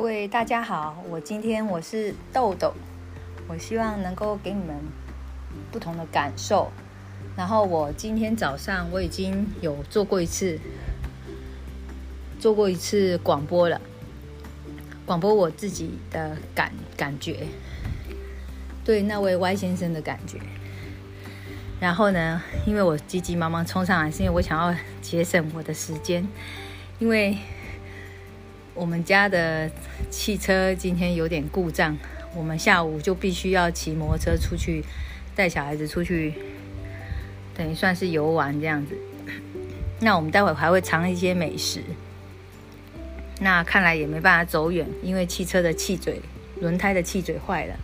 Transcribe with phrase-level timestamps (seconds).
[0.00, 2.72] 各位大家好，我今天我是豆豆，
[3.46, 4.74] 我希望能够给你们
[5.70, 6.72] 不同的感受。
[7.36, 10.58] 然后我今天早上我已经有做过一次，
[12.38, 13.78] 做过一次广播了，
[15.04, 17.46] 广播我自己的感感觉，
[18.82, 20.38] 对那位 Y 先生的感觉。
[21.78, 26.26] 然后呢，因为我急急忙忙冲上来，是因为我想要节省我的时间，
[26.98, 27.36] 因为。
[28.74, 29.70] 我们家的
[30.10, 31.96] 汽车今天有点故障，
[32.34, 34.84] 我们下午就必须要骑摩托车出去
[35.34, 36.34] 带小孩子出去，
[37.54, 38.96] 等于算是游玩这样子。
[40.00, 41.82] 那我们待会还会尝一些美食。
[43.40, 46.20] 那看来也没办法走远，因为汽车的气嘴、
[46.60, 47.74] 轮胎的气嘴坏了。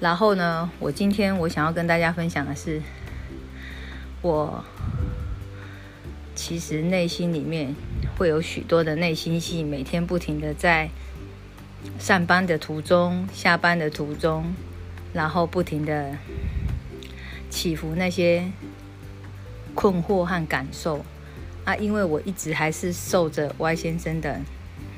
[0.00, 2.80] 然后呢，我今天我想要跟大家分享的是，
[4.20, 4.62] 我
[6.34, 7.74] 其实内心里面。
[8.18, 10.90] 会有许多的内心戏，每天不停的在
[12.00, 14.52] 上班的途中、下班的途中，
[15.12, 16.18] 然后不停的
[17.48, 18.50] 起伏那些
[19.72, 21.04] 困惑和感受
[21.64, 21.76] 啊！
[21.76, 24.40] 因为我一直还是受着 Y 先生的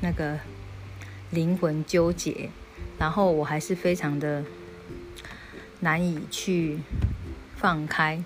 [0.01, 0.39] 那个
[1.29, 2.49] 灵魂纠结，
[2.97, 4.43] 然后我还是非常的
[5.81, 6.79] 难以去
[7.55, 8.23] 放开。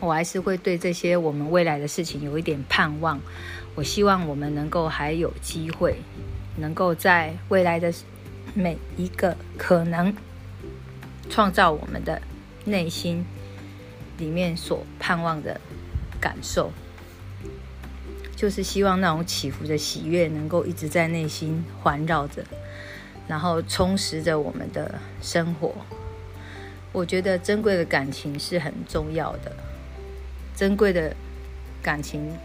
[0.00, 3.20] 我还是会对这些我们未来的事情有一点盼望。
[3.74, 5.96] 我希望我们能够还有机会，
[6.56, 7.92] 能够在未来的
[8.54, 10.12] 每一个可能
[11.28, 12.20] 创造我们的
[12.64, 13.24] 内心
[14.18, 15.60] 里面所盼望的
[16.20, 16.72] 感受，
[18.34, 22.44] 就是希望那种起伏的喜悦能够一直在内心环绕着，
[23.28, 25.72] 然后充实着我们的生活。
[26.92, 29.52] 我觉得珍贵的感情是很重要的。
[30.60, 31.16] 珍贵的
[31.82, 32.36] 感情，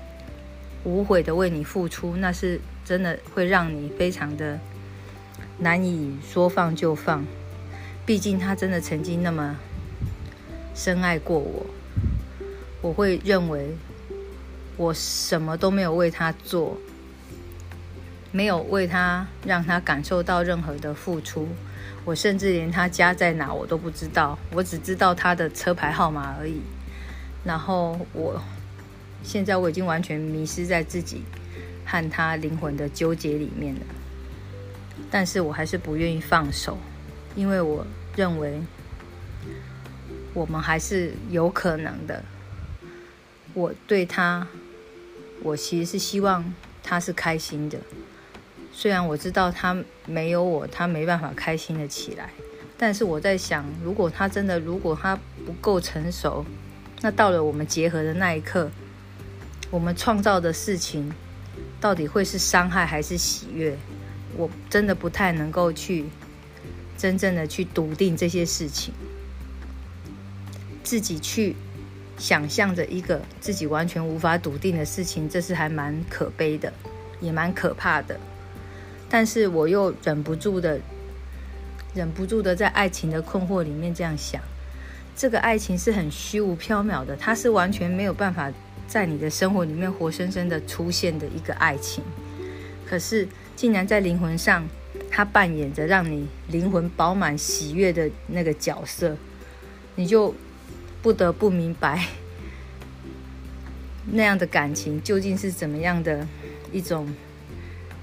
[0.86, 4.58] 无悔的为你付出，那是真的会让你非常的
[5.58, 7.26] 难以说放就放。
[8.06, 9.58] 毕竟他真的曾经那么
[10.74, 11.66] 深爱过我，
[12.82, 13.76] 我会认为
[14.78, 16.78] 我什么都没有为他做，
[18.32, 21.50] 没有为他让他感受到任何的付出。
[22.06, 26.62] 我甚至连他家在哪我都不知道，我只知道他的车牌号码而已。
[27.46, 28.42] 然后我
[29.24, 31.22] 现在我已经完全迷失在自己
[31.86, 33.82] 和他灵魂的纠结里面了，
[35.12, 36.78] 但是我还是不愿意放手，
[37.36, 37.86] 因为我
[38.16, 38.60] 认为
[40.34, 42.24] 我们还是有可能的。
[43.54, 44.48] 我对他，
[45.44, 46.52] 我其实是希望
[46.82, 47.78] 他是开心的，
[48.74, 52.32] 虽然我知道他没有我，他没办法开心的起来，
[52.76, 56.44] 但是我在想，如果他真的，如果他不够成熟。
[57.06, 58.72] 那到了我们结合的那一刻，
[59.70, 61.14] 我们创造的事情
[61.80, 63.78] 到底会是伤害还是喜悦？
[64.36, 66.06] 我真的不太能够去
[66.98, 68.92] 真正的去笃定这些事情。
[70.84, 71.56] 自己去
[72.18, 76.74] 想象着一个自己完全无法笃定的事情，这是还蛮可悲的，
[77.22, 78.20] 也蛮可怕的。
[79.08, 80.80] 但是我又忍不住的、
[81.94, 84.42] 忍不住的在爱情的困惑里面这样想。
[85.16, 88.52] 这个爱情是很虚无缥缈的，它是完全没有办法
[88.86, 92.04] 在你的生活里面活生生的出现的一个爱情。
[92.86, 93.26] 可是，
[93.56, 94.68] 竟然在灵魂上，
[95.10, 99.16] 它扮演着让你灵魂饱满喜悦的那个角色，
[99.96, 100.36] 你就
[101.02, 102.08] 不得不明白，
[104.12, 106.28] 那样的感情究竟是怎么样的
[106.74, 107.08] 一种，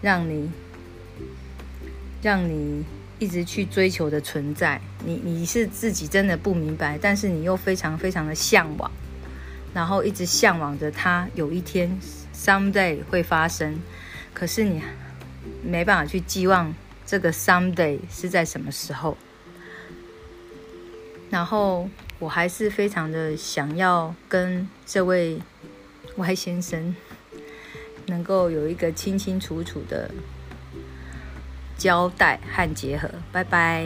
[0.00, 0.50] 让你，
[2.22, 2.84] 让你。
[3.22, 8.90] 一直去追求的存在，你你是自己真的不明白，但是你又非常非常的向往，
[9.72, 11.96] 然后一直向往着它有一天
[12.34, 13.78] someday 会发生，
[14.34, 14.82] 可是你
[15.62, 16.74] 没办法去寄望
[17.06, 19.16] 这个 someday 是在什么时候。
[21.30, 25.38] 然后我还是非常的想要跟这位
[26.16, 26.96] Y 先生
[28.06, 30.10] 能够有一个清清楚楚的。
[31.76, 33.84] 交代和结合，拜拜。